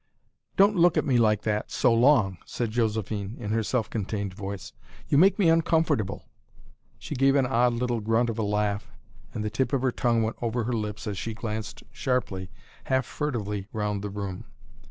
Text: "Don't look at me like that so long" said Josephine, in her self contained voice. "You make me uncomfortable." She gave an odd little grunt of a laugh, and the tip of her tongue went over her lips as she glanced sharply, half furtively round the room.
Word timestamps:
"Don't 0.57 0.75
look 0.75 0.97
at 0.97 1.05
me 1.05 1.19
like 1.19 1.43
that 1.43 1.69
so 1.69 1.93
long" 1.93 2.39
said 2.47 2.71
Josephine, 2.71 3.35
in 3.37 3.51
her 3.51 3.61
self 3.61 3.87
contained 3.87 4.33
voice. 4.33 4.73
"You 5.07 5.19
make 5.19 5.37
me 5.37 5.47
uncomfortable." 5.47 6.27
She 6.97 7.13
gave 7.13 7.35
an 7.35 7.45
odd 7.45 7.73
little 7.73 7.99
grunt 7.99 8.31
of 8.31 8.39
a 8.39 8.41
laugh, 8.41 8.89
and 9.31 9.45
the 9.45 9.51
tip 9.51 9.73
of 9.73 9.83
her 9.83 9.91
tongue 9.91 10.23
went 10.23 10.37
over 10.41 10.63
her 10.63 10.73
lips 10.73 11.05
as 11.05 11.19
she 11.19 11.35
glanced 11.35 11.83
sharply, 11.91 12.49
half 12.85 13.05
furtively 13.05 13.67
round 13.71 14.01
the 14.01 14.09
room. 14.09 14.45